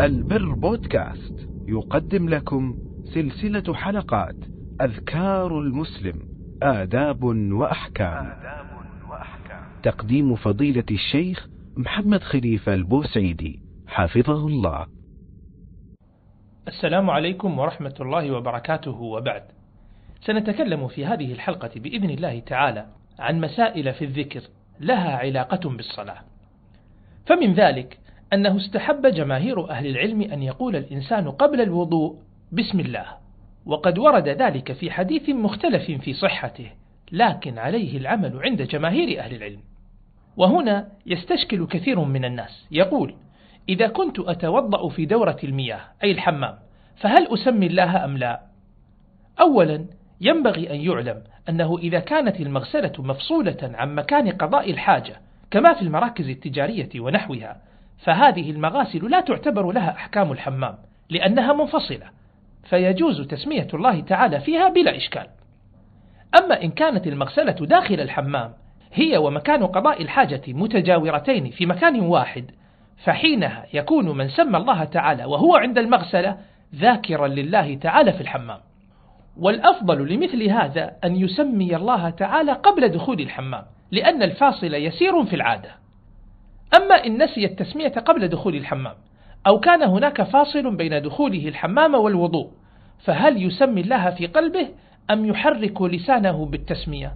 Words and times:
البر 0.00 0.52
بودكاست 0.52 1.48
يقدم 1.68 2.28
لكم 2.28 2.78
سلسلة 3.04 3.74
حلقات 3.74 4.36
أذكار 4.80 5.58
المسلم 5.58 6.22
آداب 6.62 7.24
وأحكام. 7.52 8.32
تقديم 9.82 10.34
فضيلة 10.34 10.84
الشيخ 10.90 11.48
محمد 11.76 12.22
خليفة 12.22 12.74
البوسعيدي 12.74 13.60
حفظه 13.86 14.46
الله. 14.46 14.86
السلام 16.68 17.10
عليكم 17.10 17.58
ورحمة 17.58 17.94
الله 18.00 18.30
وبركاته 18.30 19.00
وبعد. 19.00 19.42
سنتكلم 20.20 20.88
في 20.88 21.06
هذه 21.06 21.32
الحلقة 21.32 21.70
بإذن 21.76 22.10
الله 22.10 22.40
تعالى 22.40 22.86
عن 23.18 23.40
مسائل 23.40 23.94
في 23.94 24.04
الذكر 24.04 24.40
لها 24.80 25.16
علاقة 25.16 25.68
بالصلاة. 25.68 26.18
فمن 27.26 27.54
ذلك 27.54 28.05
أنه 28.32 28.56
استحب 28.56 29.06
جماهير 29.06 29.70
أهل 29.70 29.86
العلم 29.86 30.22
أن 30.22 30.42
يقول 30.42 30.76
الإنسان 30.76 31.30
قبل 31.30 31.60
الوضوء 31.60 32.16
بسم 32.52 32.80
الله 32.80 33.06
وقد 33.66 33.98
ورد 33.98 34.28
ذلك 34.28 34.72
في 34.72 34.90
حديث 34.90 35.28
مختلف 35.28 35.90
في 35.90 36.12
صحته 36.12 36.70
لكن 37.12 37.58
عليه 37.58 37.98
العمل 37.98 38.40
عند 38.42 38.62
جماهير 38.62 39.20
أهل 39.20 39.34
العلم. 39.34 39.60
وهنا 40.36 40.88
يستشكل 41.06 41.66
كثير 41.66 42.00
من 42.00 42.24
الناس 42.24 42.66
يقول 42.70 43.14
إذا 43.68 43.88
كنت 43.88 44.18
أتوضأ 44.18 44.88
في 44.88 45.06
دورة 45.06 45.36
المياه 45.44 45.80
أي 46.04 46.10
الحمام 46.10 46.58
فهل 46.96 47.28
أسمي 47.34 47.66
الله 47.66 48.04
أم 48.04 48.18
لا؟ 48.18 48.40
أولا 49.40 49.86
ينبغي 50.20 50.70
أن 50.70 50.80
يعلم 50.80 51.22
أنه 51.48 51.78
إذا 51.78 51.98
كانت 51.98 52.40
المغسلة 52.40 52.92
مفصولة 52.98 53.58
عن 53.62 53.94
مكان 53.94 54.30
قضاء 54.30 54.70
الحاجة 54.70 55.20
كما 55.50 55.74
في 55.74 55.82
المراكز 55.82 56.28
التجارية 56.28 56.88
ونحوها 56.96 57.60
فهذه 57.98 58.50
المغاسل 58.50 59.10
لا 59.10 59.20
تعتبر 59.20 59.72
لها 59.72 59.90
أحكام 59.90 60.32
الحمام 60.32 60.78
لأنها 61.10 61.52
منفصلة 61.52 62.10
فيجوز 62.64 63.20
تسمية 63.20 63.68
الله 63.74 64.00
تعالى 64.00 64.40
فيها 64.40 64.68
بلا 64.68 64.96
إشكال. 64.96 65.26
أما 66.38 66.62
إن 66.62 66.70
كانت 66.70 67.06
المغسلة 67.06 67.52
داخل 67.52 68.00
الحمام 68.00 68.52
هي 68.92 69.16
ومكان 69.16 69.66
قضاء 69.66 70.02
الحاجة 70.02 70.42
متجاورتين 70.48 71.50
في 71.50 71.66
مكان 71.66 72.00
واحد 72.00 72.50
فحينها 73.04 73.66
يكون 73.74 74.16
من 74.16 74.28
سمى 74.28 74.56
الله 74.56 74.84
تعالى 74.84 75.24
وهو 75.24 75.56
عند 75.56 75.78
المغسلة 75.78 76.38
ذاكرا 76.74 77.28
لله 77.28 77.74
تعالى 77.74 78.12
في 78.12 78.20
الحمام. 78.20 78.58
والأفضل 79.36 80.12
لمثل 80.12 80.42
هذا 80.42 80.92
أن 81.04 81.16
يسمي 81.16 81.76
الله 81.76 82.10
تعالى 82.10 82.52
قبل 82.52 82.88
دخول 82.88 83.20
الحمام 83.20 83.62
لأن 83.90 84.22
الفاصل 84.22 84.74
يسير 84.74 85.24
في 85.24 85.36
العادة. 85.36 85.85
أما 86.74 86.94
إن 86.94 87.22
نسي 87.22 87.44
التسمية 87.44 87.88
قبل 87.88 88.28
دخول 88.28 88.54
الحمام 88.54 88.94
أو 89.46 89.60
كان 89.60 89.82
هناك 89.82 90.22
فاصل 90.22 90.76
بين 90.76 91.02
دخوله 91.02 91.48
الحمام 91.48 91.94
والوضوء 91.94 92.50
فهل 93.04 93.42
يسمي 93.42 93.80
الله 93.80 94.10
في 94.10 94.26
قلبه 94.26 94.68
أم 95.10 95.24
يحرك 95.24 95.82
لسانه 95.82 96.46
بالتسمية؟ 96.46 97.12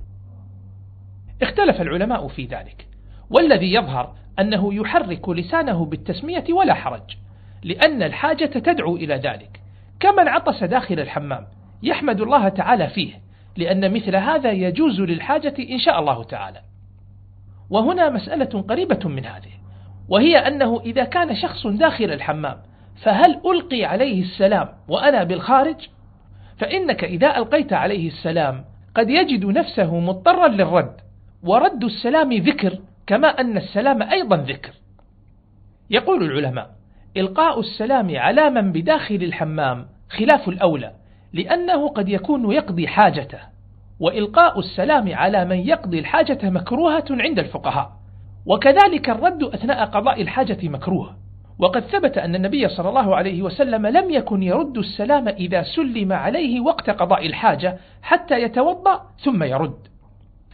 اختلف 1.43 1.81
العلماء 1.81 2.29
في 2.29 2.45
ذلك. 2.45 2.87
والذي 3.31 3.75
يظهر 3.75 4.15
أنه 4.39 4.75
يحرك 4.75 5.29
لسانه 5.29 5.85
بالتسمية 5.85 6.45
ولا 6.51 6.75
حرج 6.75 7.17
لأن 7.63 8.03
الحاجة 8.03 8.47
تدعو 8.47 8.97
إلى 8.97 9.15
ذلك. 9.15 9.61
كمن 10.01 10.29
عطس 10.29 10.65
داخل 10.65 11.01
الحمام 11.01 11.47
يحمد 11.83 12.21
الله 12.21 12.49
تعالى 12.49 12.89
فيه 12.89 13.13
لأن 13.57 13.95
مثل 13.95 14.17
هذا 14.17 14.51
يجوز 14.53 15.01
للحاجة 15.01 15.55
إن 15.59 15.79
شاء 15.79 16.01
الله 16.01 16.25
تعالى. 16.25 16.61
وهنا 17.71 18.11
مسألة 18.11 18.63
قريبة 18.63 19.09
من 19.09 19.25
هذه 19.25 19.53
وهي 20.09 20.37
أنه 20.37 20.81
إذا 20.81 21.05
كان 21.05 21.37
شخص 21.37 21.67
داخل 21.67 22.05
الحمام 22.05 22.57
فهل 23.03 23.41
ألقي 23.47 23.85
عليه 23.85 24.23
السلام 24.23 24.69
وأنا 24.89 25.25
بالخارج؟ 25.25 25.89
فإنك 26.59 27.05
إذا 27.05 27.37
ألقيت 27.37 27.73
عليه 27.73 28.09
السلام 28.09 28.65
قد 28.95 29.11
يجد 29.11 29.45
نفسه 29.45 30.01
مضطرا 30.01 30.49
للرد 30.49 30.97
ورد 31.43 31.85
السلام 31.85 32.33
ذكر 32.33 32.79
كما 33.07 33.29
أن 33.29 33.57
السلام 33.57 34.03
أيضا 34.03 34.37
ذكر 34.37 34.73
يقول 35.91 36.23
العلماء 36.23 36.71
إلقاء 37.17 37.61
السلام 37.61 38.17
على 38.17 38.51
من 38.51 38.73
بداخل 38.73 39.15
الحمام 39.15 39.87
خلاف 40.11 40.49
الأولى 40.49 40.93
لأنه 41.33 41.89
قد 41.89 42.09
يكون 42.09 42.53
يقضي 42.53 42.89
حاجته 42.89 43.41
وإلقاء 44.01 44.59
السلام 44.59 45.15
على 45.15 45.45
من 45.45 45.59
يقضي 45.59 45.99
الحاجة 45.99 46.39
مكروهة 46.43 47.05
عند 47.11 47.39
الفقهاء. 47.39 47.91
وكذلك 48.47 49.11
الرد 49.11 49.43
أثناء 49.43 49.85
قضاء 49.85 50.23
الحاجة 50.23 50.69
مكروه. 50.69 51.17
وقد 51.59 51.81
ثبت 51.81 52.19
أن 52.19 52.35
النبي 52.35 52.69
صلى 52.69 52.89
الله 52.89 53.17
عليه 53.17 53.43
وسلم 53.43 53.87
لم 53.87 54.11
يكن 54.11 54.43
يرد 54.43 54.79
السلام 54.79 55.29
إذا 55.29 55.63
سلم 55.63 56.13
عليه 56.13 56.61
وقت 56.61 56.91
قضاء 56.91 57.27
الحاجة 57.27 57.79
حتى 58.03 58.43
يتوضأ 58.43 59.03
ثم 59.25 59.43
يرد. 59.43 59.91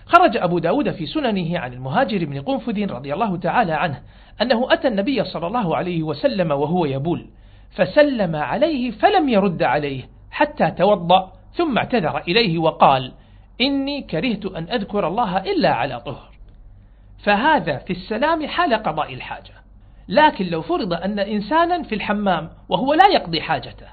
خرج 0.06 0.36
أبو 0.36 0.58
داود 0.58 0.90
في 0.90 1.06
سننه 1.06 1.58
عن 1.58 1.72
المهاجر 1.72 2.24
بن 2.24 2.40
قنفذ 2.40 2.92
رضي 2.92 3.14
الله 3.14 3.36
تعالى 3.36 3.72
عنه 3.72 4.02
أنه 4.42 4.72
أتى 4.72 4.88
النبي 4.88 5.24
صلى 5.24 5.46
الله 5.46 5.76
عليه 5.76 6.02
وسلم 6.02 6.50
وهو 6.50 6.84
يبول 6.84 7.26
فسلم 7.70 8.36
عليه 8.36 8.90
فلم 8.90 9.28
يرد 9.28 9.62
عليه 9.62 10.08
حتى 10.30 10.70
توضأ 10.70 11.32
ثم 11.54 11.78
اعتذر 11.78 12.18
إليه 12.18 12.58
وقال 12.58 13.12
إني 13.60 14.02
كرهت 14.02 14.46
أن 14.46 14.68
أذكر 14.70 15.08
الله 15.08 15.38
إلا 15.38 15.70
على 15.70 16.00
طهر. 16.00 16.30
فهذا 17.24 17.78
في 17.78 17.92
السلام 17.92 18.46
حال 18.46 18.74
قضاء 18.74 19.14
الحاجة. 19.14 19.66
لكن 20.08 20.46
لو 20.46 20.62
فرض 20.62 20.92
أن 20.92 21.18
إنسانا 21.18 21.82
في 21.82 21.94
الحمام 21.94 22.50
وهو 22.68 22.94
لا 22.94 23.08
يقضي 23.14 23.40
حاجته 23.40 23.86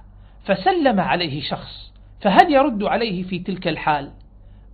فسلم 0.45 0.99
عليه 0.99 1.41
شخص 1.41 1.93
فهل 2.21 2.53
يرد 2.53 2.83
عليه 2.83 3.23
في 3.23 3.39
تلك 3.39 3.67
الحال؟ 3.67 4.11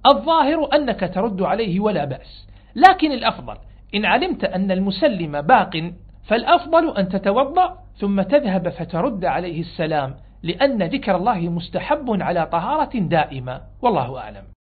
الظاهر 0.06 0.76
أنك 0.76 1.12
ترد 1.16 1.42
عليه 1.42 1.80
ولا 1.80 2.06
بأس. 2.06 2.48
لكن 2.76 3.12
الأفضل 3.12 3.58
إن 3.96 4.06
علمت 4.06 4.44
أن 4.44 4.72
المسلم 4.72 5.42
باق 5.42 5.92
فالأفضل 6.28 6.98
أن 6.98 7.10
تتوضأ 7.10 7.78
ثم 7.98 8.22
تذهب 8.22 8.70
فترد 8.70 9.26
عليه 9.26 9.60
السلام 9.60 10.16
لأن 10.44 10.84
ذكر 10.84 11.16
الله 11.16 11.40
مستحب 11.40 12.22
على 12.22 12.46
طهارة 12.46 13.00
دائمة. 13.00 13.62
والله 13.82 14.20
أعلم. 14.20 14.59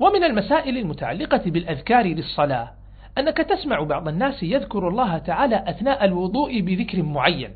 ومن 0.00 0.24
المسائل 0.24 0.78
المتعلقة 0.78 1.42
بالأذكار 1.46 2.06
للصلاة 2.06 2.72
أنك 3.18 3.36
تسمع 3.36 3.82
بعض 3.82 4.08
الناس 4.08 4.42
يذكر 4.42 4.88
الله 4.88 5.18
تعالى 5.18 5.64
أثناء 5.66 6.04
الوضوء 6.04 6.60
بذكر 6.60 7.02
معين 7.02 7.50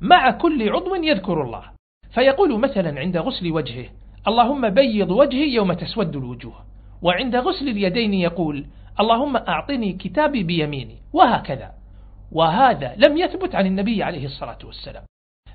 مع 0.00 0.30
كل 0.30 0.68
عضو 0.68 0.94
يذكر 0.94 1.42
الله. 1.42 1.62
فيقول 2.14 2.60
مثلا 2.60 3.00
عند 3.00 3.16
غسل 3.16 3.52
وجهه 3.52 3.86
اللهم 4.28 4.68
بيض 4.68 5.10
وجهي 5.10 5.54
يوم 5.54 5.72
تسود 5.72 6.16
الوجوه. 6.16 6.54
وعند 7.02 7.36
غسل 7.36 7.68
اليدين 7.68 8.14
يقول 8.14 8.66
اللهم 9.00 9.36
أعطني 9.36 9.92
كتابي 9.92 10.42
بيميني. 10.42 10.96
وهكذا. 11.12 11.70
وهذا 12.32 12.94
لم 12.96 13.16
يثبت 13.16 13.54
عن 13.54 13.66
النبي 13.66 14.02
عليه 14.02 14.24
الصلاة 14.24 14.58
والسلام. 14.64 15.02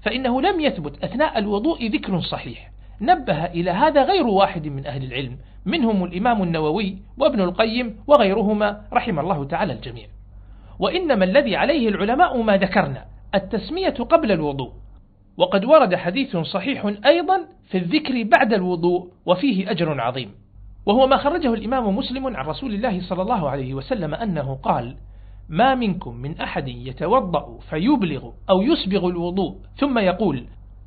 فإنه 0.02 0.42
لم 0.42 0.60
يثبت 0.60 1.04
أثناء 1.04 1.40
الوضوء 1.40 1.88
ذكر 1.88 2.22
صحيح. 2.22 2.72
نبه 3.02 3.46
إلى 3.46 3.72
هذا 3.72 4.04
غير 4.04 4.28
واحد 4.28 4.68
من 4.68 4.86
أهل 4.86 5.04
العلم 5.04 5.38
منهم 5.68 6.04
الإمام 6.04 6.44
النووي 6.44 6.98
وابن 7.18 7.42
القيم 7.42 7.96
وغيرهما 8.08 8.82
رحم 8.94 9.20
الله 9.20 9.44
تعالى 9.44 9.74
الجميع. 9.74 10.08
وإنما 10.80 11.26
الذي 11.26 11.56
عليه 11.56 11.90
العلماء 11.90 12.42
ما 12.42 12.58
ذكرنا 12.58 13.06
التسمية 13.36 13.90
قبل 13.90 14.32
الوضوء. 14.32 14.72
وقد 15.38 15.66
ورد 15.66 15.96
حديث 15.96 16.38
صحيح 16.38 16.94
أيضا 17.06 17.38
في 17.70 17.78
الذكر 17.78 18.24
بعد 18.24 18.54
الوضوء 18.54 19.08
وفيه 19.26 19.72
أجر 19.72 20.02
عظيم. 20.02 20.32
وهو 20.86 21.08
ما 21.08 21.18
خرجه 21.18 21.54
الإمام 21.54 21.96
مسلم 21.96 22.28
عن 22.28 22.46
رسول 22.46 22.74
الله 22.74 23.02
صلى 23.02 23.22
الله 23.22 23.50
عليه 23.50 23.74
وسلم 23.74 24.14
أنه 24.14 24.60
قال 24.64 24.96
ما 25.50 25.76
منكم 25.76 26.16
من 26.16 26.40
أحد 26.42 26.68
يتوضأ 26.68 27.60
فيبلغ 27.70 28.32
أو 28.50 28.62
يسبغ 28.62 29.08
الوضوء؟ 29.08 29.56
ثم 29.78 30.00
يقول 30.00 30.44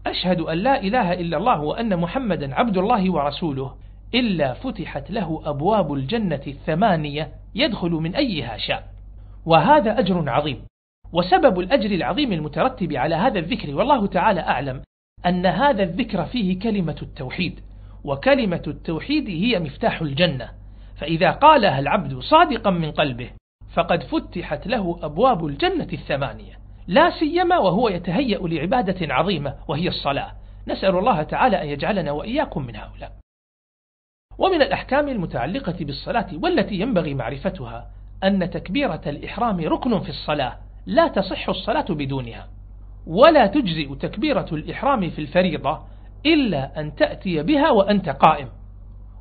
أشهد 0.06 0.40
أن 0.40 0.58
لا 0.58 0.82
إله 0.82 1.12
إلا 1.12 1.37
الله 1.37 1.60
وأن 1.60 1.96
محمدا 1.96 2.55
عبد 2.55 2.78
الله 2.78 3.12
ورسوله. 3.12 3.75
إلا 4.14 4.52
فتحت 4.52 5.10
له 5.10 5.42
أبواب 5.44 5.92
الجنة 5.92 6.40
الثمانية 6.46 7.32
يدخل 7.54 7.90
من 7.90 8.14
أيها 8.14 8.56
شاء. 8.56 8.84
وهذا 9.46 9.98
أجر 9.98 10.30
عظيم. 10.30 10.62
وسبب 11.12 11.60
الأجر 11.60 11.90
العظيم 11.90 12.32
المترتب 12.32 12.92
على 12.92 13.14
هذا 13.14 13.38
الذكر 13.38 13.74
والله 13.74 14.06
تعالى 14.06 14.40
أعلم 14.40 14.82
أن 15.26 15.46
هذا 15.46 15.82
الذكر 15.82 16.24
فيه 16.24 16.58
كلمة 16.58 16.96
التوحيد. 17.02 17.60
وكلمة 18.04 18.62
التوحيد 18.66 19.28
هي 19.28 19.58
مفتاح 19.58 20.02
الجنة. 20.02 20.50
فإذا 20.96 21.30
قالها 21.30 21.78
العبد 21.78 22.18
صادقا 22.18 22.70
من 22.70 22.92
قلبه 22.92 23.30
فقد 23.74 24.02
فتحت 24.02 24.66
له 24.66 24.98
أبواب 25.02 25.46
الجنة 25.46 25.88
الثمانية. 25.92 26.58
لا 26.86 27.10
سيما 27.10 27.58
وهو 27.58 27.88
يتهيأ 27.88 28.38
لعبادة 28.38 29.14
عظيمة 29.14 29.54
وهي 29.68 29.88
الصلاة. 29.88 30.32
نسأل 30.68 30.98
الله 30.98 31.22
تعالى 31.22 31.62
أن 31.62 31.68
يجعلنا 31.68 32.12
وإياكم 32.12 32.66
من 32.66 32.76
هؤلاء. 32.76 33.12
ومن 34.40 34.62
الأحكام 34.62 35.08
المتعلقة 35.08 35.75
بالصلاة 35.81 36.26
والتي 36.42 36.75
ينبغي 36.75 37.14
معرفتها 37.14 37.87
أن 38.25 38.50
تكبيرة 38.50 39.00
الإحرام 39.06 39.60
ركن 39.60 40.00
في 40.00 40.08
الصلاة 40.08 40.56
لا 40.87 41.08
تصح 41.08 41.48
الصلاة 41.48 41.84
بدونها. 41.90 42.48
ولا 43.06 43.46
تجزئ 43.46 43.94
تكبيرة 43.94 44.46
الإحرام 44.52 45.10
في 45.10 45.19
الفريضة 45.19 45.81
إلا 46.26 46.81
أن 46.81 46.94
تأتي 46.94 47.42
بها 47.42 47.70
وأنت 47.70 48.08
قائم. 48.08 48.48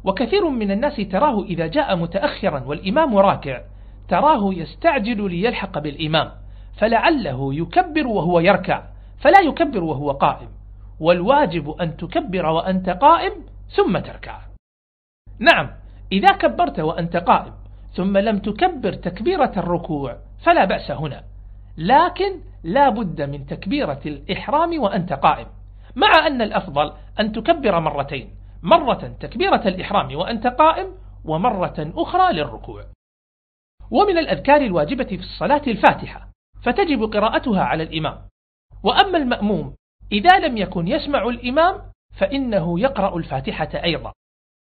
وكثير 0.04 0.50
من 0.50 0.72
الناس 0.72 0.96
تراه 0.96 1.44
إذا 1.44 1.68
جاء 1.68 1.96
متأخرا 1.96 2.64
والإمام 2.64 3.18
راكع 3.18 3.62
تراه 4.10 4.54
يستعجل 4.54 5.30
ليلحق 5.32 5.80
بالإمام 5.80 6.32
فلعله 6.78 7.54
يكبر 7.54 8.08
وهو 8.08 8.40
يركع 8.40 8.84
فلا 9.18 9.40
يكبر 9.40 9.84
وهو 9.84 10.12
قائم. 10.12 10.50
والواجب 11.00 11.70
أن 11.70 11.98
تكبر 11.98 12.46
وأنت 12.46 12.90
قائم 12.90 13.34
ثم 13.76 13.98
تركع. 13.98 14.49
نعم 15.40 15.70
إذا 16.12 16.32
كبرت 16.32 16.80
وأنت 16.80 17.18
قائم 17.18 17.54
ثم 17.96 18.18
لم 18.18 18.40
تكبر 18.40 18.94
تكبيرة 18.94 19.52
الركوع 19.58 20.18
فلا 20.46 20.66
بأس 20.66 20.92
هنا 20.92 21.24
لكن 21.78 22.42
لا 22.64 22.90
بد 22.90 23.22
من 23.22 23.46
تكبيرة 23.46 24.02
الإحرام 24.06 24.82
وأنت 24.82 25.14
قائم 25.14 25.48
مع 25.96 26.28
أن 26.28 26.42
الأفضل 26.42 26.94
أن 27.20 27.32
تكبر 27.32 27.80
مرتين 27.80 28.30
مرة 28.64 29.16
تكبيرة 29.20 29.68
الإحرام 29.68 30.16
وأنت 30.16 30.48
قائم 30.48 30.92
ومرة 31.26 31.92
أخرى 31.96 32.34
للركوع. 32.34 32.84
ومن 33.92 34.18
الأذكار 34.18 34.62
الواجبة 34.62 35.04
في 35.04 35.20
الصلاة 35.20 35.62
الفاتحة 35.68 36.30
فتجب 36.64 37.14
قراءتها 37.14 37.64
على 37.64 37.84
الإمام. 37.84 38.18
وأما 38.84 39.18
المأموم 39.18 39.76
إذا 40.12 40.40
لم 40.40 40.58
يكن 40.58 40.88
يسمع 40.88 41.24
الإمام 41.24 41.82
فإنه 42.20 42.80
يقرأ 42.80 43.18
الفاتحة 43.18 43.70
أيضا. 43.84 44.14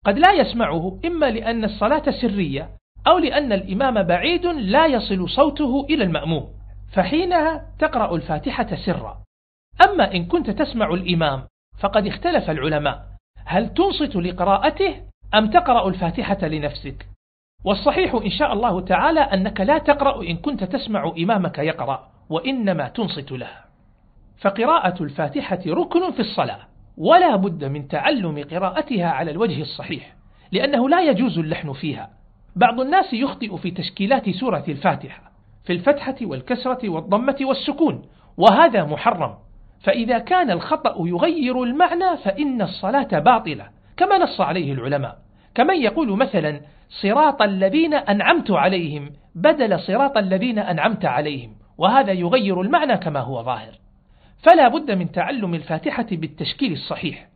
قد 0.06 0.20
لا 0.20 0.34
يسمعه 0.34 1.00
إما 1.06 1.26
لأن 1.26 1.64
الصلاة 1.64 2.12
سرية 2.22 2.70
أو 3.08 3.18
لأن 3.18 3.54
الإمام 3.54 4.04
بعيد 4.04 4.46
لا 4.46 4.86
يصل 4.86 5.30
صوته 5.30 5.86
إلى 5.90 6.04
المأموم 6.04 6.48
فحينها 6.94 7.66
تقرأ 7.80 8.16
الفاتحة 8.16 8.76
سرا. 8.86 9.18
أما 9.86 10.14
إن 10.14 10.26
كنت 10.26 10.50
تسمع 10.50 10.94
الإمام 10.94 11.44
فقد 11.80 12.08
اختلف 12.08 12.50
العلماء 12.50 13.04
هل 13.46 13.74
تنصت 13.74 14.16
لقراءته 14.16 14.96
أم 15.34 15.50
تقرأ 15.50 15.88
الفاتحة 15.88 16.48
لنفسك؟ 16.48 17.06
والصحيح 17.66 18.16
إن 18.16 18.30
شاء 18.30 18.54
الله 18.54 18.82
تعالى 18.82 19.20
أنك 19.20 19.62
لا 19.62 19.78
تقرأ 19.78 20.24
إن 20.24 20.38
كنت 20.38 20.64
تسمع 20.64 21.14
إمامك 21.20 21.58
يقرأ 21.58 22.12
وإنما 22.30 22.88
تنصت 22.88 23.32
له. 23.32 23.52
فقراءة 24.42 25.04
الفاتحة 25.04 25.62
ركن 25.68 26.12
في 26.12 26.20
الصلاة. 26.20 26.71
ولا 26.98 27.36
بد 27.36 27.64
من 27.64 27.88
تعلم 27.88 28.44
قراءتها 28.52 29.06
على 29.06 29.32
الوجه 29.32 29.62
الصحيح 29.62 30.16
لأنه 30.52 30.90
لا 30.90 31.02
يجوز 31.02 31.40
اللحن 31.40 31.74
فيها. 31.74 32.10
بعض 32.56 32.80
الناس 32.80 33.14
يخطئ 33.14 33.58
في 33.58 33.72
تشكيلات 33.72 34.30
سورة 34.30 34.64
الفاتحة 34.68 35.32
في 35.66 35.74
الفتحة 35.74 36.16
والكسرة 36.22 36.90
والضمة 36.90 37.38
والسكون 37.42 38.02
وهذا 38.38 38.84
محرم. 38.84 39.36
فإذا 39.84 40.20
كان 40.20 40.52
الخطأ 40.52 40.96
يغير 41.08 41.64
المعنى 41.64 42.18
فإن 42.18 42.62
الصلاة 42.62 43.20
باطلة 43.20 43.68
كما 43.98 44.18
نص 44.18 44.42
عليه 44.42 44.74
العلماء. 44.74 45.18
كمن 45.56 45.82
يقول 45.82 46.18
مثلا 46.18 46.62
صراط 46.90 47.42
الذين 47.42 47.94
أنعمت 47.94 48.52
عليهم 48.52 49.10
بدل 49.36 49.80
صراط 49.80 50.18
الذين 50.18 50.60
أنعمت 50.60 51.06
عليهم 51.06 51.56
وهذا 51.78 52.12
يغير 52.12 52.62
المعنى 52.62 52.98
كما 52.98 53.20
هو 53.20 53.44
ظاهر. 53.44 53.72
فلا 54.44 54.68
بد 54.68 54.92
من 54.92 55.12
تعلم 55.12 55.54
الفاتحة 55.54 56.08
بالتشكيل 56.12 56.72
الصحيح. 56.72 57.28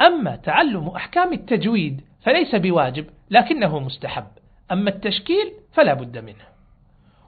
أما 0.00 0.36
تعلم 0.36 0.88
أحكام 0.88 1.32
التجويد 1.32 2.00
فليس 2.20 2.54
بواجب 2.54 3.06
لكنه 3.30 3.78
مستحب. 3.78 4.26
أما 4.72 4.90
التشكيل 4.90 5.52
فلا 5.72 5.94
بد 5.94 6.18
منه. 6.18 6.44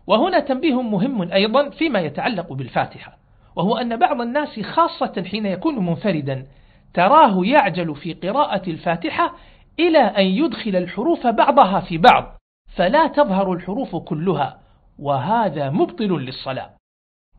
وهنا 0.06 0.40
تنبيه 0.40 0.82
مهم 0.82 1.32
أيضا 1.32 1.70
فيما 1.70 2.00
يتعلق 2.00 2.52
بالفاتحة 2.52 3.18
وهو 3.56 3.76
أن 3.76 3.96
بعض 3.96 4.20
الناس 4.20 4.60
خاصة 4.60 5.24
حين 5.30 5.46
يكون 5.46 5.86
منفردا 5.86 6.46
تراه 6.94 7.40
يعجل 7.44 7.96
في 7.96 8.12
قراءة 8.12 8.70
الفاتحة 8.70 9.34
إلى 9.80 9.98
أن 9.98 10.24
يدخل 10.26 10.76
الحروف 10.76 11.26
بعضها 11.26 11.80
في 11.80 11.98
بعض 11.98 12.38
فلا 12.76 13.06
تظهر 13.06 13.52
الحروف 13.52 13.96
كلها 13.96 14.60
وهذا 14.98 15.70
مبطل 15.70 16.20
للصلاة. 16.20 16.77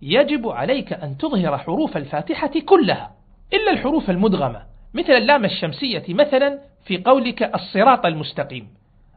يجب 0.02 0.48
عليك 0.48 0.94
أن 0.94 1.18
تظهر 1.18 1.58
حروف 1.58 1.98
الفاتحة 1.98 2.52
كلها 2.66 3.12
إلا 3.54 3.72
الحروف 3.72 4.10
المدغمة 4.10 4.62
مثل 4.94 5.14
اللام 5.14 5.46
الشمسية 5.46 6.04
مثلا 6.10 6.60
في 6.86 6.98
قولك 6.98 7.56
الصراط 7.56 8.06
المستقيم. 8.06 8.68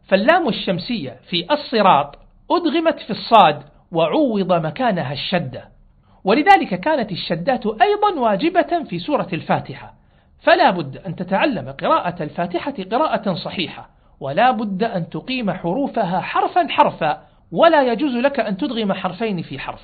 فاللام 0.09 0.49
الشمسية 0.49 1.17
في 1.31 1.53
الصراط 1.53 2.19
أدغمت 2.51 3.01
في 3.01 3.11
الصاد 3.11 3.63
وعوض 3.93 4.53
مكانها 4.53 5.13
الشدة. 5.13 5.69
ولذلك 6.25 6.81
كانت 6.81 7.13
الشدات 7.13 7.67
أيضا 7.67 8.21
واجبة 8.21 8.85
في 8.89 8.99
سورة 8.99 9.29
الفاتحة. 9.33 9.95
فلا 10.43 10.71
بد 10.71 10.97
أن 10.97 11.17
تتعلم 11.17 11.71
قراءة 11.71 12.23
الفاتحة 12.23 12.75
قراءة 12.93 13.35
صحيحة 13.35 13.91
ولا 14.21 14.51
بد 14.51 14.83
أن 14.83 15.09
تقيم 15.09 15.51
حروفها 15.51 16.21
حرفا 16.21 16.67
حرفا 16.69 17.23
ولا 17.53 17.93
يجوز 17.93 18.17
لك 18.17 18.41
أن 18.41 18.57
تدغم 18.57 18.93
حرفين 18.93 19.43
في 19.43 19.59
حرف. 19.59 19.83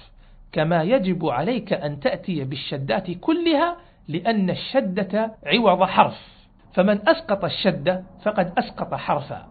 كما 0.53 0.83
يجب 0.83 1.27
عليك 1.27 1.73
أن 1.73 2.01
تأتي 2.01 2.45
بالشدات 2.45 3.11
كلها 3.11 3.77
لأن 4.09 4.51
الشدة 4.51 5.35
عوض 5.47 5.85
حرف. 5.85 6.39
فمن 6.75 7.09
أسقط 7.09 7.45
الشدة 7.45 8.05
فقد 8.25 8.53
أسقط 8.59 8.95
حرفا. 8.95 9.47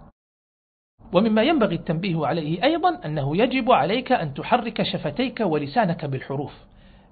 ومما 1.13 1.43
ينبغي 1.43 1.75
التنبيه 1.75 2.27
عليه 2.27 2.63
أيضا 2.63 2.99
أنه 3.05 3.37
يجب 3.37 3.71
عليك 3.71 4.11
أن 4.11 4.33
تحرك 4.33 4.83
شفتيك 4.83 5.39
ولسانك 5.39 6.05
بالحروف. 6.05 6.53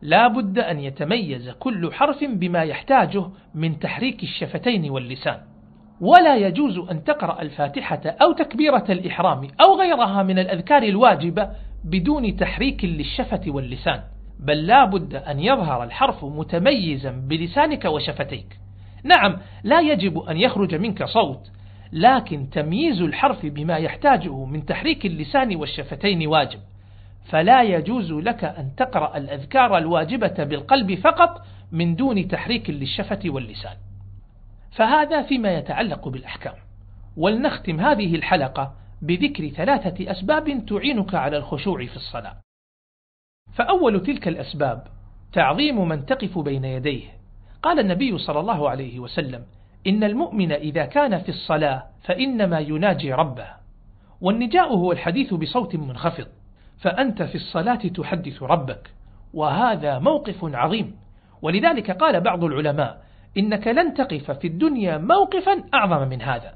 لا 0.02 0.28
بد 0.28 0.60
أن 0.60 0.80
يتميز 0.80 1.50
كل 1.50 1.94
حرف 1.94 2.24
بما 2.24 2.64
يحتاجه 2.64 3.26
من 3.56 3.80
تحريك 3.80 4.24
الشفتين 4.24 4.90
واللسان. 4.90 5.42
ولا 6.02 6.36
يجوز 6.36 6.78
أن 6.78 7.04
تقرأ 7.04 7.42
الفاتحة 7.42 8.02
أو 8.06 8.32
تكبيرة 8.32 8.86
الإحرام 8.90 9.48
أو 9.66 9.80
غيرها 9.80 10.24
من 10.24 10.40
الأذكار 10.40 10.84
الواجبة 10.84 11.50
بدون 11.86 12.36
تحريك 12.36 12.86
للشفة 12.86 13.42
واللسان 13.48 14.04
بل 14.40 14.68
لا 14.68 14.86
بد 14.86 15.16
أن 15.16 15.40
يظهر 15.40 15.84
الحرف 15.84 16.26
متميزا 16.26 17.12
بلسانك 17.12 17.86
وشفتيك. 17.86 18.60
نعم 19.04 19.38
لا 19.64 19.80
يجب 19.80 20.20
أن 20.20 20.38
يخرج 20.38 20.76
منك 20.76 21.04
صوت 21.04 21.52
لكن 21.94 22.50
تمييز 22.50 23.02
الحرف 23.02 23.46
بما 23.46 23.78
يحتاجه 23.78 24.46
من 24.46 24.66
تحريك 24.66 25.06
اللسان 25.06 25.56
والشفتين 25.56 26.28
واجب. 26.28 26.60
فلا 27.26 27.64
يجوز 27.64 28.12
لك 28.12 28.44
أن 28.44 28.76
تقرأ 28.78 29.18
الأذكار 29.18 29.78
الواجبة 29.78 30.44
بالقلب 30.44 30.96
فقط 30.96 31.42
من 31.72 31.96
دون 31.96 32.28
تحريك 32.28 32.70
للشفة 32.70 33.20
واللسان. 33.26 33.76
فهذا 34.72 35.22
فيما 35.22 35.58
يتعلق 35.58 36.08
بالأحكام. 36.08 36.54
ولنختم 37.18 37.80
هذه 37.80 38.16
الحلقة 38.16 38.85
بذكر 39.02 39.50
ثلاثة 39.50 40.12
أسباب 40.12 40.66
تعينك 40.66 41.16
على 41.16 41.38
الخشوع 41.38 41.86
في 41.86 41.96
الصلاة. 41.96 42.38
فأول 43.54 44.04
تلك 44.04 44.28
الأسباب 44.28 44.88
تعظيم 45.34 45.88
من 45.88 46.06
تقف 46.06 46.40
بين 46.40 46.66
يديه. 46.66 47.04
قال 47.64 47.80
النبي 47.80 48.18
صلى 48.18 48.40
الله 48.40 48.70
عليه 48.70 49.00
وسلم 49.00 49.46
إن 49.88 50.04
المؤمن 50.04 50.52
إذا 50.52 50.86
كان 50.86 51.20
في 51.20 51.30
الصلاة 51.30 51.84
فإنما 52.04 52.60
يناجي 52.60 53.14
ربه. 53.14 53.48
والنجاء 54.22 54.74
هو 54.74 54.92
الحديث 54.92 55.34
بصوت 55.34 55.76
منخفض 55.76 56.28
فأنت 56.82 57.24
في 57.24 57.36
الصلاة 57.36 57.76
تحدث 57.76 58.44
ربك 58.44 58.92
وهذا 59.34 60.00
موقف 60.00 60.38
عظيم. 60.44 60.96
ولذلك 61.42 61.92
قال 61.92 62.22
بعض 62.22 62.44
العلماء 62.44 63.06
إنك 63.38 63.68
لن 63.68 63.94
تقف 63.94 64.32
في 64.32 64.48
الدنيا 64.48 64.98
موقفا 64.98 65.64
أعظم 65.74 66.08
من 66.08 66.22
هذا. 66.22 66.54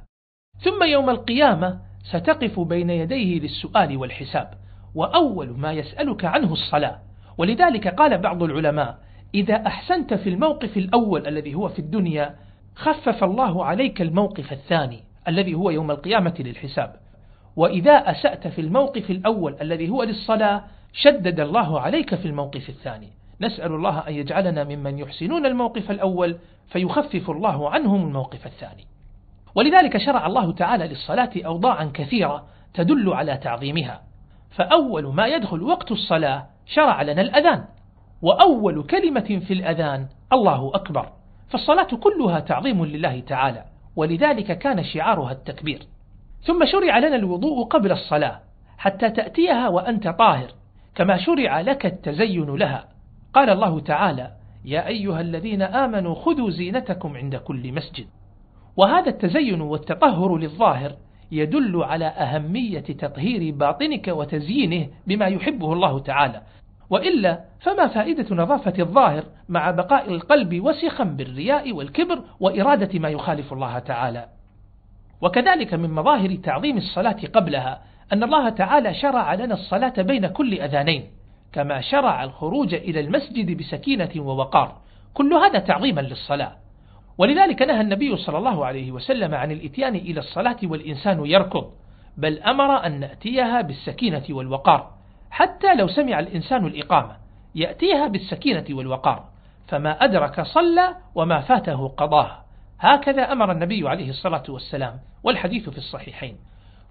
ثم 0.63 0.83
يوم 0.83 1.09
القيامة 1.09 1.79
ستقف 2.03 2.59
بين 2.59 2.89
يديه 2.89 3.39
للسؤال 3.39 3.97
والحساب 3.97 4.53
وأول 4.95 5.49
ما 5.57 5.71
يسألك 5.71 6.25
عنه 6.25 6.53
الصلاة. 6.53 6.99
ولذلك 7.37 7.87
قال 7.87 8.17
بعض 8.17 8.43
العلماء 8.43 8.97
إذا 9.35 9.67
أحسنت 9.67 10.13
في 10.13 10.29
الموقف 10.29 10.77
الأول 10.77 11.27
الذي 11.27 11.55
هو 11.55 11.69
في 11.69 11.79
الدنيا 11.79 12.35
خفف 12.75 13.23
الله 13.23 13.65
عليك 13.65 14.01
الموقف 14.01 14.53
الثاني 14.53 15.03
الذي 15.27 15.53
هو 15.53 15.69
يوم 15.69 15.91
القيامة 15.91 16.33
للحساب. 16.39 16.95
وإذا 17.55 17.91
أسأت 17.91 18.47
في 18.47 18.61
الموقف 18.61 19.11
الأول 19.11 19.55
الذي 19.61 19.89
هو 19.89 20.03
للصلاة 20.03 20.63
شدد 20.93 21.39
الله 21.39 21.79
عليك 21.79 22.15
في 22.15 22.25
الموقف 22.25 22.69
الثاني. 22.69 23.09
نسأل 23.41 23.71
الله 23.71 23.99
أن 23.99 24.13
يجعلنا 24.13 24.63
ممن 24.63 24.99
يحسنون 24.99 25.45
الموقف 25.45 25.91
الأول 25.91 26.37
فيخفف 26.67 27.29
الله 27.29 27.69
عنهم 27.69 28.07
الموقف 28.07 28.45
الثاني. 28.45 28.85
ولذلك 29.55 29.97
شرع 29.97 30.25
الله 30.25 30.51
تعالى 30.51 30.87
للصلاة 30.87 31.29
أوضاعا 31.45 31.91
كثيرة 31.93 32.45
تدل 32.73 33.13
على 33.13 33.37
تعظيمها. 33.37 34.01
فأول 34.51 35.13
ما 35.13 35.27
يدخل 35.27 35.63
وقت 35.63 35.91
الصلاة 35.91 36.45
شرع 36.65 37.01
لنا 37.01 37.21
الأذان 37.21 37.65
وأول 38.21 38.83
كلمة 38.83 39.41
في 39.47 39.53
الأذان 39.53 40.07
الله 40.33 40.71
أكبر. 40.75 41.09
فالصلاة 41.49 41.87
كلها 41.95 42.39
تعظيم 42.39 42.85
لله 42.85 43.19
تعالى 43.19 43.63
ولذلك 43.95 44.57
كان 44.57 44.83
شعارها 44.83 45.31
التكبير. 45.31 45.79
ثم 46.41 46.65
شرع 46.65 46.99
لنا 46.99 47.15
الوضوء 47.15 47.67
قبل 47.67 47.91
الصلاة 47.91 48.39
حتى 48.77 49.09
تأتيها 49.09 49.67
وأنت 49.67 50.07
طاهر 50.07 50.47
كما 50.95 51.17
شرع 51.17 51.61
لك 51.61 51.85
التزين 51.85 52.55
لها. 52.55 52.87
قال 53.33 53.49
الله 53.49 53.79
تعالى 53.79 54.31
يا 54.65 54.87
أيها 54.87 55.21
الذين 55.21 55.61
آمنوا 55.61 56.15
خذوا 56.15 56.49
زينتكم 56.49 57.17
عند 57.17 57.35
كل 57.35 57.73
مسجد. 57.73 58.07
وهذا 58.77 59.09
التزين 59.09 59.61
والتطهر 59.61 60.37
للظاهر 60.37 60.95
يدل 61.31 61.83
على 61.83 62.05
أهمية 62.05 62.79
تطهير 62.79 63.53
باطنك 63.53 64.07
وتزيينه 64.07 64.87
بما 65.07 65.25
يحبه 65.25 65.73
الله 65.73 65.99
تعالى. 65.99 66.41
وإلا 66.89 67.39
فما 67.61 67.87
فائدة 67.87 68.35
نظافة 68.35 68.73
الظاهر 68.79 69.23
مع 69.49 69.71
بقاء 69.71 70.11
القلب 70.11 70.65
وسخا 70.65 71.03
بالرياء 71.03 71.73
والكبر 71.73 72.23
وإرادة 72.39 72.99
ما 72.99 73.09
يخالف 73.09 73.53
الله 73.53 73.79
تعالى. 73.79 74.25
وكذلك 75.21 75.73
من 75.73 75.89
مظاهر 75.89 76.35
تعظيم 76.35 76.77
الصلاة 76.77 77.17
قبلها 77.33 77.81
أن 78.13 78.23
الله 78.23 78.49
تعالى 78.49 78.93
شرع 78.93 79.33
لنا 79.33 79.53
الصلاة 79.53 79.93
بين 79.97 80.27
كل 80.27 80.53
أذانين 80.53 81.03
كما 81.53 81.81
شرع 81.81 82.23
الخروج 82.23 82.73
إلى 82.73 82.99
المسجد 82.99 83.57
بسكينة 83.57 84.09
ووقار. 84.17 84.81
كل 85.13 85.33
هذا 85.33 85.59
تعظيما 85.59 86.01
للصلاة. 86.01 86.55
ولذلك 87.19 87.61
نهى 87.61 87.81
النبي 87.81 88.17
صلى 88.17 88.37
الله 88.37 88.65
عليه 88.65 88.91
وسلم 88.91 89.35
عن 89.35 89.51
الإتيان 89.51 89.95
إلى 89.95 90.19
الصلاة 90.19 90.57
والإنسان 90.63 91.25
يركض 91.25 91.71
بل 92.17 92.39
أمر 92.39 92.85
أن 92.85 92.99
نأتيها 92.99 93.61
بالسكينة 93.61 94.23
والوقار. 94.29 94.91
حتى 95.31 95.75
لو 95.75 95.87
سمع 95.87 96.19
الإنسان 96.19 96.65
الإقامة 96.65 97.15
يأتيها 97.55 98.07
بالسكينة 98.07 98.65
والوقار. 98.71 99.25
فما 99.67 100.03
أدرك 100.03 100.41
صلى 100.41 100.95
وما 101.15 101.41
فاته 101.41 101.87
قضاه. 101.87 102.31
هكذا 102.79 103.31
أمر 103.31 103.51
النبي 103.51 103.89
عليه 103.89 104.09
الصلاة 104.09 104.43
والسلام 104.49 104.99
والحديث 105.23 105.69
في 105.69 105.77
الصحيحين. 105.77 106.37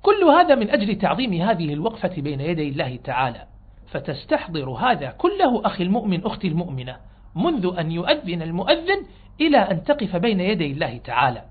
كل 0.03 0.25
هذا 0.25 0.55
من 0.55 0.71
أجل 0.71 0.99
تعظيم 0.99 1.33
هذه 1.33 1.73
الوقفة 1.73 2.21
بين 2.21 2.41
يدي 2.41 2.69
الله 2.69 2.97
تعالى. 2.97 3.47
فتستحضر 3.87 4.71
هذا 4.71 5.11
كله 5.11 5.67
أخي 5.67 5.85
المؤمن 5.85 6.25
أختي 6.25 6.49
المؤمنة 6.49 6.97
منذ 7.37 7.75
أن 7.79 7.93
يؤذن 7.93 8.43
المؤذن 8.43 9.07
إلى 9.41 9.59
أن 9.59 9.85
تقف 9.85 10.17
بين 10.17 10.41
يدي 10.41 10.73
الله 10.73 10.99
تعالى. 10.99 11.45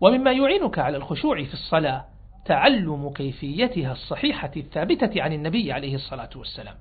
ومما 0.00 0.32
يعينك 0.32 0.78
على 0.78 0.96
الخشوع 0.96 1.44
في 1.44 1.52
الصلاة 1.52 2.04
تعلم 2.44 3.10
كيفيتها 3.10 3.92
الصحيحة 3.92 4.50
الثابتة 4.56 5.22
عن 5.22 5.32
النبي 5.32 5.72
عليه 5.72 5.94
الصلاة 5.94 6.30
والسلام. 6.36 6.74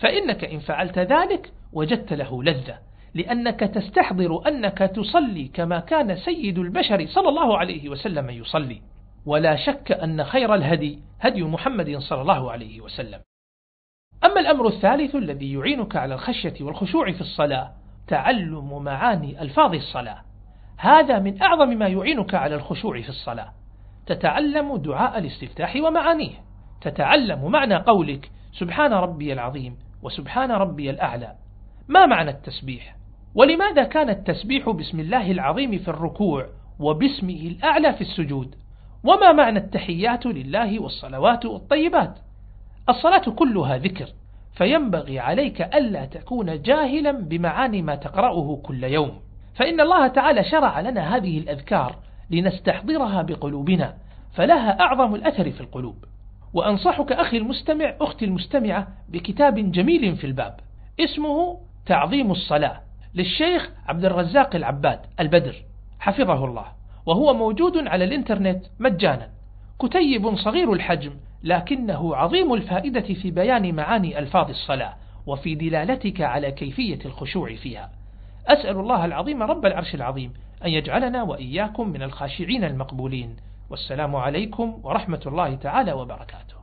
فإنك 0.00 0.44
إن 0.44 0.58
فعلت 0.58 0.98
ذلك 0.98 1.52
وجدت 1.72 2.12
له 2.12 2.42
لذة 2.42 2.78
لأنك 3.14 3.60
تستحضر 3.60 4.48
أنك 4.48 4.78
تصلي 4.78 5.48
كما 5.48 5.80
كان 5.80 6.16
سيد 6.16 6.58
البشر 6.58 7.06
صلى 7.06 7.28
الله 7.28 7.58
عليه 7.58 7.88
وسلم 7.88 8.30
يصلي. 8.30 8.82
ولا 9.26 9.56
شك 9.56 9.92
أن 9.92 10.24
خير 10.24 10.54
الهدي 10.54 10.98
هدي 11.20 11.42
محمد 11.42 11.96
صلى 11.98 12.20
الله 12.20 12.52
عليه 12.52 12.80
وسلم. 12.80 13.20
أما 14.24 14.40
الأمر 14.40 14.66
الثالث 14.66 15.14
الذي 15.14 15.52
يعينك 15.52 15.96
على 15.96 16.14
الخشية 16.14 16.54
والخشوع 16.60 17.12
في 17.12 17.20
الصلاة 17.20 17.72
تعلم 18.10 18.82
معاني 18.82 19.42
ألفاظ 19.42 19.74
الصلاة. 19.74 20.18
هذا 20.76 21.18
من 21.18 21.42
أعظم 21.42 21.68
ما 21.68 21.88
يعينك 21.88 22.34
على 22.34 22.54
الخشوع 22.54 23.00
في 23.00 23.08
الصلاة. 23.08 23.52
تتعلم 24.06 24.76
دعاء 24.76 25.18
الاستفتاح 25.18 25.76
ومعانيه. 25.76 26.34
تتعلم 26.80 27.50
معنى 27.50 27.76
قولك 27.76 28.30
سبحان 28.52 28.92
ربي 28.92 29.32
العظيم 29.32 29.76
وسبحان 30.02 30.50
ربي 30.50 30.90
الأعلى. 30.90 31.34
ما 31.88 32.06
معنى 32.06 32.30
التسبيح؟ 32.30 32.96
ولماذا 33.34 33.84
كان 33.84 34.10
التسبيح 34.10 34.70
بسم 34.70 35.00
الله 35.00 35.30
العظيم 35.30 35.78
في 35.78 35.88
الركوع 35.88 36.46
وباسمه 36.80 37.40
الأعلى 37.46 37.92
في 37.92 38.00
السجود؟ 38.00 38.54
وما 39.04 39.32
معنى 39.32 39.58
التحيات 39.58 40.26
لله 40.26 40.82
والصلوات 40.82 41.46
والطيبات؟ 41.46 42.18
الصلاة 42.88 43.30
كلها 43.30 43.76
ذكر. 43.76 44.08
فينبغي 44.54 45.18
عليك 45.18 45.62
ألا 45.62 46.04
تكون 46.04 46.62
جاهلا 46.62 47.12
بمعاني 47.12 47.82
ما 47.82 47.94
تقرأه 47.94 48.60
كل 48.64 48.84
يوم. 48.84 49.20
فإن 49.54 49.80
الله 49.80 50.06
تعالى 50.06 50.44
شرع 50.44 50.80
لنا 50.80 51.16
هذه 51.16 51.38
الأذكار 51.38 51.96
لنستحضرها 52.30 53.22
بقلوبنا 53.22 53.94
فلها 54.34 54.80
أعظم 54.80 55.14
الأثر 55.14 55.50
في 55.50 55.60
القلوب. 55.60 56.04
وأنصحك 56.54 57.12
أخي 57.12 57.36
المستمع 57.36 57.94
أختي 58.00 58.24
المستمعة 58.24 58.88
بكتاب 59.08 59.72
جميل 59.72 60.16
في 60.16 60.26
الباب 60.26 60.60
اسمه 61.00 61.60
تعظيم 61.86 62.30
الصلاة 62.30 62.80
للشيخ 63.14 63.70
عبد 63.86 64.04
الرزاق 64.04 64.56
العباد 64.56 65.00
البدر 65.20 65.54
حفظه 66.00 66.44
الله 66.44 66.64
وهو 67.06 67.34
موجود 67.34 67.86
على 67.86 68.04
الإنترنت 68.04 68.64
مجانا 68.80 69.28
كتيب 69.82 70.36
صغير 70.36 70.72
الحجم 70.72 71.12
لكنه 71.42 72.16
عظيم 72.16 72.54
الفائدة 72.54 73.14
في 73.14 73.30
بيان 73.30 73.74
معاني 73.74 74.18
ألفاظ 74.18 74.48
الصلاة 74.48 74.96
وفي 75.26 75.54
دلالتك 75.54 76.20
على 76.20 76.50
كيفية 76.50 76.98
الخشوع 77.04 77.54
فيها. 77.54 77.90
أسأل 78.46 78.76
الله 78.76 79.04
العظيم 79.04 79.42
رب 79.42 79.66
العرش 79.66 79.94
العظيم 79.94 80.32
أن 80.64 80.70
يجعلنا 80.70 81.22
وإياكم 81.22 81.88
من 81.88 82.02
الخاشعين 82.02 82.64
المقبولين. 82.64 83.36
والسلام 83.70 84.16
عليكم 84.16 84.80
ورحمة 84.82 85.20
الله 85.26 85.54
تعالى 85.54 85.92
وبركاته. 85.92 86.59